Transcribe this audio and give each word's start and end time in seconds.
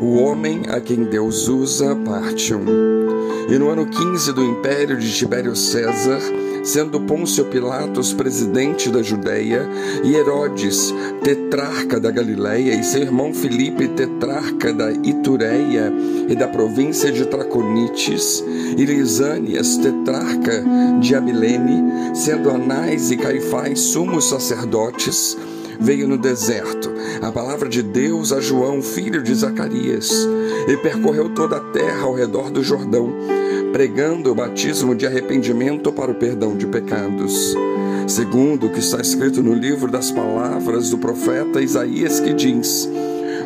O 0.00 0.14
homem 0.18 0.62
a 0.68 0.80
quem 0.80 1.04
Deus 1.04 1.48
usa, 1.48 1.96
parte 1.96 2.54
1. 2.54 3.52
E 3.52 3.58
no 3.58 3.68
ano 3.68 3.84
15 3.84 4.32
do 4.32 4.44
império 4.44 4.96
de 4.96 5.12
Tibério 5.12 5.56
César, 5.56 6.20
sendo 6.62 7.00
Pôncio 7.00 7.46
Pilatos 7.46 8.12
presidente 8.12 8.90
da 8.90 9.02
Judéia, 9.02 9.68
e 10.04 10.14
Herodes, 10.14 10.94
tetrarca 11.24 11.98
da 11.98 12.12
Galiléia, 12.12 12.74
e 12.74 12.84
seu 12.84 13.02
irmão 13.02 13.34
Filipe, 13.34 13.88
tetrarca 13.88 14.72
da 14.72 14.92
Itureia 14.92 15.92
e 16.28 16.34
da 16.36 16.46
província 16.46 17.10
de 17.10 17.26
Traconites, 17.26 18.44
e 18.76 18.84
Lisânias, 18.84 19.78
tetrarca 19.78 20.64
de 21.00 21.14
Abilene, 21.16 22.14
sendo 22.14 22.50
Anás 22.50 23.10
e 23.10 23.16
Caifás 23.16 23.80
sumos 23.80 24.28
sacerdotes, 24.28 25.36
veio 25.80 26.08
no 26.08 26.18
deserto 26.18 26.90
a 27.22 27.32
palavra 27.32 27.68
de 27.68 27.82
Deus 27.82 28.32
a 28.32 28.40
João, 28.40 28.80
filho 28.82 29.22
de 29.22 29.34
Zacarias, 29.34 30.10
e 30.68 30.76
percorreu 30.76 31.28
toda 31.30 31.56
a 31.56 31.72
terra 31.72 32.02
ao 32.02 32.14
redor 32.14 32.50
do 32.50 32.62
Jordão, 32.62 33.12
pregando 33.72 34.30
o 34.30 34.34
batismo 34.34 34.94
de 34.94 35.06
arrependimento 35.06 35.92
para 35.92 36.10
o 36.10 36.14
perdão 36.14 36.56
de 36.56 36.66
pecados. 36.66 37.54
Segundo 38.06 38.66
o 38.66 38.70
que 38.70 38.78
está 38.78 39.00
escrito 39.00 39.42
no 39.42 39.52
livro 39.52 39.90
das 39.90 40.10
palavras 40.10 40.90
do 40.90 40.98
profeta 40.98 41.60
Isaías, 41.60 42.20
que 42.20 42.32
diz: 42.32 42.88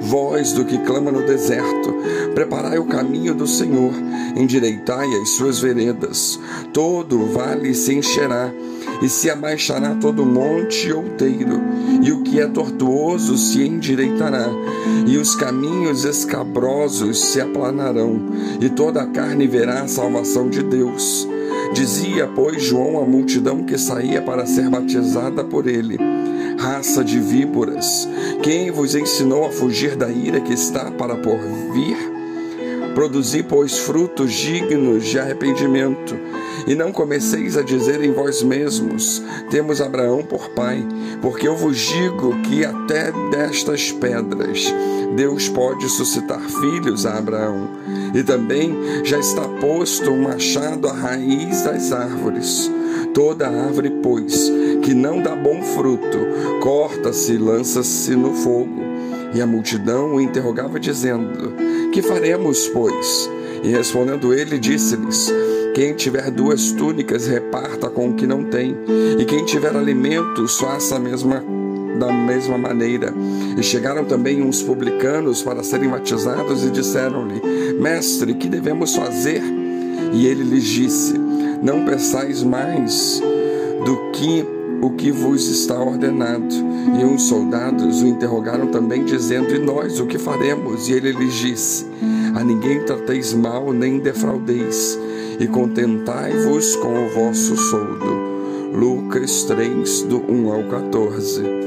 Voz 0.00 0.52
do 0.52 0.64
que 0.64 0.78
clama 0.78 1.12
no 1.12 1.24
deserto, 1.24 1.94
preparai 2.34 2.78
o 2.78 2.86
caminho 2.86 3.34
do 3.34 3.46
Senhor, 3.46 3.92
endireitai 4.36 5.06
as 5.20 5.30
suas 5.30 5.60
veredas, 5.60 6.38
todo 6.72 7.20
o 7.20 7.26
vale 7.26 7.74
se 7.74 7.94
encherá 7.94 8.52
e 9.00 9.08
se 9.08 9.30
abaixará 9.30 9.94
todo 9.94 10.24
monte 10.24 10.92
outeiro, 10.92 11.60
e 12.02 12.10
o 12.12 12.22
que 12.22 12.40
é 12.40 12.46
tortuoso 12.46 13.36
se 13.36 13.62
endireitará, 13.66 14.48
e 15.06 15.16
os 15.16 15.34
caminhos 15.34 16.04
escabrosos 16.04 17.20
se 17.20 17.40
aplanarão, 17.40 18.20
e 18.60 18.68
toda 18.68 19.02
a 19.02 19.06
carne 19.06 19.46
verá 19.46 19.82
a 19.82 19.88
salvação 19.88 20.48
de 20.48 20.62
Deus. 20.62 21.28
Dizia, 21.72 22.26
pois, 22.26 22.62
João 22.62 23.00
à 23.00 23.04
multidão 23.04 23.64
que 23.64 23.76
saía 23.76 24.22
para 24.22 24.46
ser 24.46 24.68
batizada 24.70 25.44
por 25.44 25.66
ele: 25.66 25.98
Raça 26.58 27.04
de 27.04 27.20
víboras, 27.20 28.08
quem 28.42 28.70
vos 28.70 28.94
ensinou 28.94 29.46
a 29.46 29.50
fugir 29.50 29.94
da 29.94 30.10
ira 30.10 30.40
que 30.40 30.52
está 30.52 30.90
para 30.90 31.16
por 31.16 31.38
vir? 31.72 31.96
Produzi, 32.94 33.42
pois, 33.42 33.78
frutos 33.78 34.32
dignos 34.32 35.04
de 35.04 35.18
arrependimento, 35.18 36.16
e 36.66 36.74
não 36.74 36.92
comeceis 36.92 37.56
a 37.56 37.62
dizer 37.62 38.02
em 38.02 38.12
vós 38.12 38.42
mesmos: 38.42 39.22
Temos 39.50 39.80
Abraão 39.80 40.22
por 40.22 40.50
pai, 40.50 40.84
porque 41.20 41.46
eu 41.46 41.56
vos 41.56 41.76
digo 41.76 42.40
que 42.42 42.64
até 42.64 43.12
destas 43.30 43.92
pedras 43.92 44.72
Deus 45.14 45.48
pode 45.48 45.88
suscitar 45.88 46.40
filhos 46.40 47.06
a 47.06 47.18
Abraão. 47.18 47.68
E 48.14 48.22
também 48.22 48.76
já 49.04 49.18
está 49.18 49.42
posto 49.60 50.10
um 50.10 50.22
machado 50.22 50.88
à 50.88 50.92
raiz 50.92 51.62
das 51.62 51.92
árvores. 51.92 52.70
Toda 53.12 53.48
árvore, 53.48 53.90
pois, 54.02 54.50
que 54.82 54.94
não 54.94 55.20
dá 55.22 55.34
bom 55.34 55.62
fruto, 55.62 56.18
corta-se 56.60 57.32
e 57.32 57.38
lança-se 57.38 58.14
no 58.14 58.34
fogo. 58.34 58.82
E 59.34 59.40
a 59.40 59.46
multidão 59.46 60.14
o 60.14 60.20
interrogava, 60.20 60.80
dizendo: 60.80 61.52
Que 61.92 62.00
faremos, 62.00 62.68
pois? 62.68 63.28
E 63.62 63.68
respondendo 63.68 64.32
ele, 64.32 64.58
disse-lhes: 64.58 65.32
Quem 65.78 65.94
tiver 65.94 66.28
duas 66.32 66.72
túnicas, 66.72 67.28
reparta 67.28 67.88
com 67.88 68.08
o 68.08 68.14
que 68.14 68.26
não 68.26 68.42
tem, 68.42 68.76
e 69.16 69.24
quem 69.24 69.44
tiver 69.44 69.76
alimentos, 69.76 70.58
faça 70.58 70.96
a 70.96 70.98
mesma 70.98 71.40
da 71.96 72.12
mesma 72.12 72.58
maneira. 72.58 73.14
E 73.56 73.62
chegaram 73.62 74.04
também 74.04 74.42
uns 74.42 74.60
publicanos 74.60 75.40
para 75.40 75.62
serem 75.62 75.88
batizados 75.88 76.64
e 76.64 76.70
disseram-lhe: 76.70 77.40
Mestre, 77.80 78.34
que 78.34 78.48
devemos 78.48 78.96
fazer? 78.96 79.40
E 80.12 80.26
ele 80.26 80.42
lhes 80.42 80.64
disse: 80.64 81.14
Não 81.62 81.84
peçais 81.84 82.42
mais 82.42 83.22
do 83.86 84.10
que 84.10 84.44
o 84.82 84.90
que 84.90 85.12
vos 85.12 85.48
está 85.48 85.80
ordenado. 85.80 86.56
E 87.00 87.04
uns 87.04 87.22
soldados 87.28 88.02
o 88.02 88.06
interrogaram 88.08 88.66
também, 88.66 89.04
dizendo: 89.04 89.54
E 89.54 89.60
nós 89.60 90.00
o 90.00 90.06
que 90.06 90.18
faremos? 90.18 90.88
E 90.88 90.94
ele 90.94 91.12
lhes 91.12 91.34
disse: 91.34 91.86
A 92.34 92.42
ninguém 92.42 92.82
trateis 92.84 93.32
mal, 93.32 93.72
nem 93.72 94.00
defraudeis, 94.00 94.98
e 95.38 95.46
contentai-vos 95.46 96.76
com 96.76 97.06
o 97.06 97.08
vosso 97.10 97.56
soldo. 97.56 98.28
Lucas 98.72 99.44
3, 99.44 100.02
do 100.02 100.18
1 100.30 100.52
ao 100.52 100.64
14. 100.64 101.57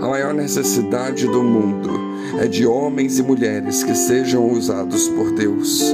A 0.00 0.06
maior 0.06 0.32
necessidade 0.32 1.26
do 1.26 1.42
mundo 1.42 1.90
é 2.40 2.46
de 2.46 2.64
homens 2.64 3.18
e 3.18 3.22
mulheres 3.22 3.82
que 3.82 3.94
sejam 3.94 4.48
usados 4.48 5.08
por 5.08 5.32
Deus. 5.32 5.92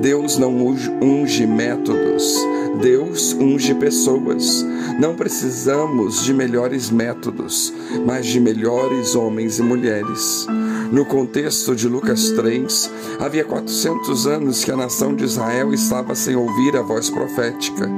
Deus 0.00 0.38
não 0.38 0.56
unge 1.02 1.46
métodos, 1.46 2.34
Deus 2.80 3.34
unge 3.34 3.74
pessoas. 3.74 4.64
Não 4.98 5.14
precisamos 5.14 6.24
de 6.24 6.32
melhores 6.32 6.90
métodos, 6.90 7.72
mas 8.06 8.26
de 8.26 8.40
melhores 8.40 9.14
homens 9.14 9.58
e 9.58 9.62
mulheres. 9.62 10.46
No 10.90 11.04
contexto 11.04 11.76
de 11.76 11.88
Lucas 11.88 12.30
3, 12.30 12.90
havia 13.18 13.44
400 13.44 14.26
anos 14.26 14.64
que 14.64 14.70
a 14.70 14.76
nação 14.76 15.14
de 15.14 15.24
Israel 15.24 15.72
estava 15.72 16.14
sem 16.14 16.36
ouvir 16.36 16.76
a 16.76 16.82
voz 16.82 17.08
profética. 17.08 17.88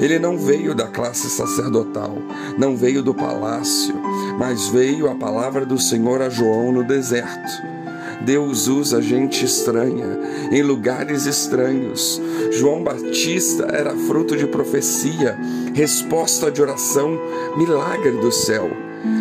Ele 0.00 0.18
não 0.18 0.36
veio 0.36 0.74
da 0.74 0.86
classe 0.86 1.28
sacerdotal, 1.30 2.18
não 2.58 2.76
veio 2.76 3.02
do 3.02 3.14
palácio, 3.14 3.94
mas 4.38 4.68
veio 4.68 5.08
a 5.08 5.14
palavra 5.14 5.64
do 5.64 5.78
Senhor 5.78 6.22
a 6.22 6.28
João 6.28 6.72
no 6.72 6.84
deserto. 6.84 7.76
Deus 8.24 8.66
usa 8.66 9.00
gente 9.00 9.44
estranha 9.44 10.18
em 10.50 10.62
lugares 10.62 11.26
estranhos. 11.26 12.20
João 12.50 12.82
Batista 12.82 13.68
era 13.70 13.94
fruto 13.94 14.36
de 14.36 14.46
profecia, 14.46 15.38
resposta 15.74 16.50
de 16.50 16.60
oração, 16.60 17.18
milagre 17.56 18.12
do 18.12 18.32
céu. 18.32 18.68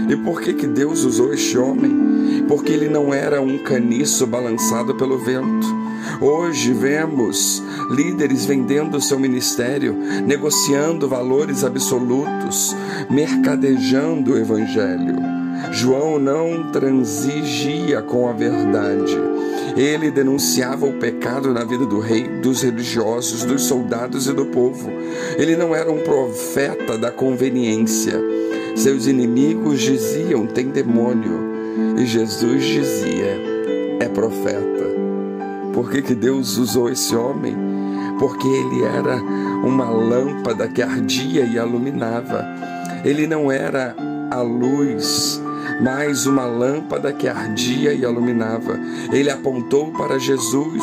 E 0.09 0.16
por 0.16 0.42
que, 0.42 0.53
que 0.53 0.68
Deus 0.68 1.03
usou 1.03 1.34
este 1.34 1.58
homem? 1.58 2.46
Porque 2.47 2.72
ele 2.72 2.88
não 2.88 3.14
era 3.14 3.42
um 3.42 3.58
caniço 3.58 4.26
balançado 4.26 4.96
pelo 4.96 5.18
vento. 5.18 5.84
Hoje 6.22 6.74
vemos 6.74 7.62
líderes 7.92 8.46
vendendo 8.46 9.02
seu 9.02 9.20
ministério, 9.20 9.94
negociando 10.26 11.08
valores 11.08 11.64
absolutos, 11.64 12.76
mercadejando 13.10 14.34
o 14.34 14.38
evangelho. 14.38 15.16
João 15.72 16.20
não 16.20 16.72
transigia 16.72 18.02
com 18.02 18.28
a 18.28 18.34
verdade. 18.34 19.18
Ele 19.76 20.10
denunciava 20.10 20.86
o 20.86 20.94
pecado 20.94 21.54
na 21.54 21.64
vida 21.66 21.86
do 21.86 22.00
rei, 22.00 22.24
dos 22.42 22.62
religiosos, 22.62 23.44
dos 23.44 23.64
soldados 23.64 24.28
e 24.28 24.34
do 24.34 24.46
povo. 24.46 24.90
Ele 25.38 25.56
não 25.56 25.76
era 25.76 25.92
um 25.92 26.00
profeta 26.00 26.98
da 26.98 27.12
conveniência. 27.12 28.22
Seus 28.76 29.06
inimigos 29.06 29.82
diziam: 29.82 30.46
tem 30.46 30.70
demônio. 30.70 31.56
E 31.98 32.06
Jesus 32.06 32.64
dizia: 32.64 33.38
é 34.00 34.08
profeta. 34.08 34.84
Por 35.75 35.91
que, 35.91 36.02
que 36.02 36.16
Deus 36.16 36.58
usou 36.58 36.90
esse 36.90 37.13
homem? 37.13 37.53
Porque 38.18 38.47
ele 38.47 38.86
era 38.86 39.18
uma 39.62 39.90
lâmpada 39.90 40.69
que 40.69 40.81
ardia 40.81 41.44
e 41.44 41.58
iluminava. 41.58 42.46
Ele 43.03 43.28
não 43.28 43.52
era 43.52 43.94
a 44.31 44.41
luz 44.41 45.41
mais 45.81 46.25
uma 46.25 46.46
lâmpada 46.46 47.12
que 47.12 47.28
ardia 47.28 47.91
e 47.94 48.03
iluminava. 48.03 48.80
Ele 49.12 49.30
apontou 49.30 49.91
para 49.91 50.18
Jesus. 50.18 50.81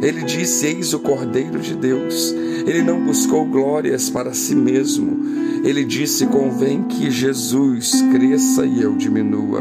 Ele 0.00 0.22
disse: 0.22 0.66
Eis 0.66 0.94
o 0.94 1.00
Cordeiro 1.00 1.58
de 1.58 1.74
Deus. 1.74 2.32
Ele 2.66 2.82
não 2.82 3.04
buscou 3.04 3.44
glórias 3.44 4.10
para 4.10 4.32
si 4.34 4.54
mesmo. 4.54 5.18
Ele 5.64 5.84
disse: 5.84 6.26
Convém 6.26 6.82
que 6.84 7.10
Jesus 7.10 8.02
cresça 8.12 8.64
e 8.66 8.82
eu 8.82 8.94
diminua. 8.94 9.60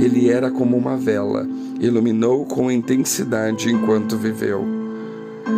Ele 0.00 0.28
era 0.28 0.50
como 0.50 0.76
uma 0.76 0.96
vela, 0.96 1.48
iluminou 1.80 2.44
com 2.44 2.70
intensidade 2.70 3.70
enquanto 3.72 4.16
viveu. 4.16 4.64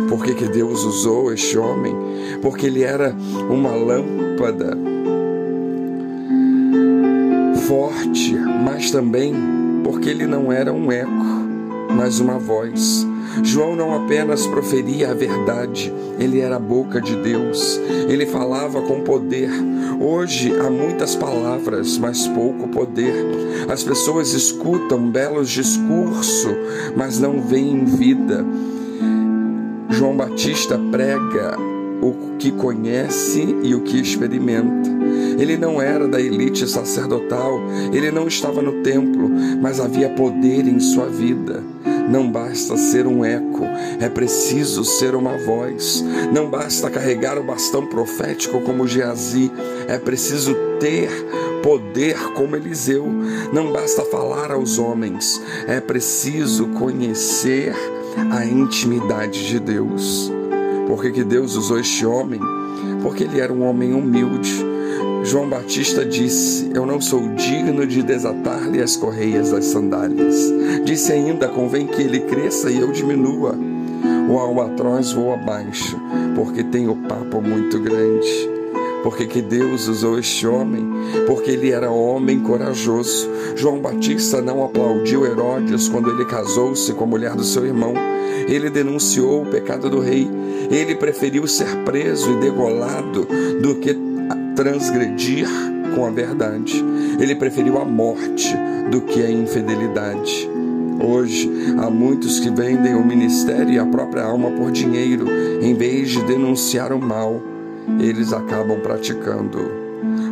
Por 0.09 0.23
que, 0.23 0.33
que 0.33 0.47
Deus 0.47 0.83
usou 0.83 1.31
este 1.31 1.57
homem? 1.57 1.95
Porque 2.41 2.65
ele 2.65 2.83
era 2.83 3.15
uma 3.49 3.71
lâmpada 3.71 4.77
forte, 7.67 8.35
mas 8.63 8.91
também 8.91 9.33
porque 9.83 10.09
ele 10.09 10.27
não 10.27 10.51
era 10.51 10.71
um 10.71 10.91
eco, 10.91 11.11
mas 11.95 12.19
uma 12.19 12.37
voz. 12.37 13.05
João 13.43 13.75
não 13.75 13.93
apenas 13.93 14.45
proferia 14.47 15.11
a 15.11 15.13
verdade, 15.13 15.93
ele 16.19 16.39
era 16.39 16.55
a 16.55 16.59
boca 16.59 17.01
de 17.01 17.15
Deus, 17.17 17.79
ele 18.07 18.25
falava 18.25 18.81
com 18.81 19.01
poder. 19.01 19.49
Hoje 19.99 20.53
há 20.59 20.69
muitas 20.69 21.15
palavras, 21.15 21.97
mas 21.97 22.27
pouco 22.27 22.67
poder. 22.67 23.13
As 23.69 23.83
pessoas 23.83 24.33
escutam 24.33 25.09
belos 25.09 25.49
discursos, 25.49 26.55
mas 26.95 27.19
não 27.19 27.41
veem 27.41 27.85
vida. 27.85 28.45
João 29.89 30.15
Batista 30.15 30.79
prega 30.91 31.57
o 32.01 32.37
que 32.37 32.51
conhece 32.51 33.55
e 33.63 33.73
o 33.73 33.81
que 33.81 33.99
experimenta. 33.99 34.94
Ele 35.37 35.57
não 35.57 35.81
era 35.81 36.07
da 36.07 36.19
elite 36.19 36.67
sacerdotal, 36.67 37.59
ele 37.91 38.11
não 38.11 38.27
estava 38.27 38.61
no 38.61 38.83
templo, 38.83 39.29
mas 39.61 39.79
havia 39.79 40.09
poder 40.09 40.67
em 40.67 40.79
sua 40.79 41.07
vida. 41.07 41.63
Não 42.09 42.29
basta 42.29 42.77
ser 42.77 43.07
um 43.07 43.25
eco, 43.25 43.63
é 43.99 44.07
preciso 44.07 44.83
ser 44.85 45.15
uma 45.15 45.37
voz. 45.37 46.03
Não 46.31 46.49
basta 46.49 46.89
carregar 46.89 47.37
o 47.37 47.43
bastão 47.43 47.87
profético 47.87 48.61
como 48.61 48.87
Geazi, 48.87 49.51
é 49.87 49.97
preciso 49.97 50.55
ter 50.79 51.09
poder 51.63 52.15
como 52.33 52.55
Eliseu. 52.55 53.07
Não 53.51 53.71
basta 53.71 54.03
falar 54.03 54.51
aos 54.51 54.77
homens, 54.77 55.41
é 55.67 55.81
preciso 55.81 56.67
conhecer 56.67 57.73
a 58.31 58.45
intimidade 58.45 59.47
de 59.47 59.59
Deus. 59.59 60.31
Por 60.87 61.01
que, 61.01 61.11
que 61.11 61.23
Deus 61.23 61.55
usou 61.55 61.79
este 61.79 62.05
homem? 62.05 62.39
Porque 63.01 63.23
ele 63.23 63.39
era 63.39 63.51
um 63.51 63.63
homem 63.63 63.93
humilde. 63.93 64.74
João 65.25 65.49
Batista 65.49 66.05
disse: 66.05 66.69
Eu 66.73 66.85
não 66.85 67.01
sou 67.01 67.29
digno 67.29 67.87
de 67.87 68.03
desatar-lhe 68.03 68.79
as 68.79 68.95
correias 68.95 69.49
das 69.49 69.65
sandálias. 69.65 70.53
Disse 70.85 71.11
ainda: 71.11 71.47
Convém 71.47 71.87
que 71.87 72.01
ele 72.01 72.19
cresça 72.21 72.69
e 72.69 72.79
eu 72.79 72.91
diminua. 72.91 73.57
O 74.29 74.37
albatroz 74.37 75.11
voa 75.13 75.33
abaixo, 75.33 75.99
porque 76.35 76.63
tem 76.63 76.87
o 76.87 76.95
papo 76.95 77.41
muito 77.41 77.79
grande. 77.79 78.49
Porque 79.01 79.25
que 79.25 79.41
Deus 79.41 79.87
usou 79.87 80.17
este 80.19 80.45
homem? 80.45 80.87
Porque 81.25 81.51
ele 81.51 81.71
era 81.71 81.89
homem 81.89 82.39
corajoso. 82.39 83.27
João 83.55 83.79
Batista 83.79 84.41
não 84.41 84.63
aplaudiu 84.63 85.25
Herodes 85.25 85.87
quando 85.87 86.09
ele 86.11 86.25
casou-se 86.25 86.93
com 86.93 87.03
a 87.03 87.07
mulher 87.07 87.35
do 87.35 87.43
seu 87.43 87.65
irmão. 87.65 87.93
Ele 88.47 88.69
denunciou 88.69 89.41
o 89.41 89.45
pecado 89.45 89.89
do 89.89 89.99
rei. 89.99 90.27
Ele 90.71 90.95
preferiu 90.95 91.47
ser 91.47 91.83
preso 91.83 92.31
e 92.31 92.39
degolado 92.39 93.27
do 93.61 93.75
que 93.75 94.14
transgredir 94.55 95.47
com 95.95 96.05
a 96.05 96.09
verdade. 96.09 96.83
Ele 97.19 97.35
preferiu 97.35 97.79
a 97.79 97.85
morte 97.85 98.55
do 98.89 99.01
que 99.01 99.21
a 99.21 99.29
infidelidade. 99.29 100.49
Hoje, 101.03 101.51
há 101.77 101.89
muitos 101.89 102.39
que 102.39 102.49
vendem 102.49 102.95
o 102.95 103.05
ministério 103.05 103.73
e 103.73 103.79
a 103.79 103.85
própria 103.85 104.23
alma 104.23 104.49
por 104.51 104.71
dinheiro, 104.71 105.27
em 105.61 105.73
vez 105.73 106.11
de 106.11 106.23
denunciar 106.23 106.93
o 106.93 106.99
mal, 106.99 107.41
eles 107.99 108.31
acabam 108.31 108.79
praticando. 108.79 109.84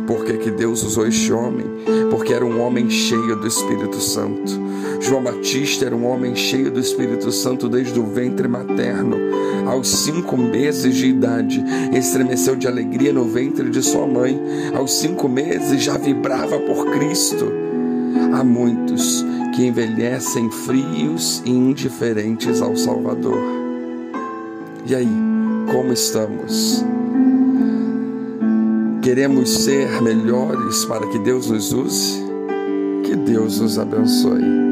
Por 0.06 0.24
que, 0.24 0.34
que 0.38 0.50
Deus 0.50 0.82
usou 0.82 1.06
este 1.06 1.32
homem? 1.32 1.66
Porque 2.10 2.32
era 2.32 2.44
um 2.44 2.60
homem 2.60 2.90
cheio 2.90 3.36
do 3.36 3.46
Espírito 3.46 4.00
Santo. 4.00 4.52
João 5.00 5.22
Batista 5.22 5.86
era 5.86 5.96
um 5.96 6.06
homem 6.06 6.34
cheio 6.34 6.70
do 6.70 6.80
Espírito 6.80 7.30
Santo 7.32 7.68
desde 7.68 7.98
o 7.98 8.06
ventre 8.06 8.46
materno. 8.46 9.16
Aos 9.66 9.88
cinco 9.88 10.36
meses 10.36 10.94
de 10.94 11.06
idade, 11.06 11.64
estremeceu 11.92 12.54
de 12.56 12.66
alegria 12.66 13.12
no 13.12 13.24
ventre 13.24 13.70
de 13.70 13.82
sua 13.82 14.06
mãe. 14.06 14.38
Aos 14.74 14.92
cinco 14.92 15.28
meses 15.28 15.82
já 15.82 15.96
vibrava 15.96 16.58
por 16.58 16.90
Cristo. 16.92 17.50
Há 18.32 18.44
muitos 18.44 19.24
que 19.54 19.64
envelhecem 19.64 20.50
frios 20.50 21.42
e 21.44 21.50
indiferentes 21.50 22.60
ao 22.60 22.76
Salvador. 22.76 23.38
E 24.86 24.94
aí, 24.94 25.08
como 25.70 25.92
estamos? 25.92 26.84
Queremos 29.04 29.64
ser 29.64 30.00
melhores 30.00 30.86
para 30.86 31.06
que 31.06 31.18
Deus 31.18 31.50
nos 31.50 31.74
use? 31.74 32.24
Que 33.04 33.14
Deus 33.14 33.60
nos 33.60 33.78
abençoe. 33.78 34.63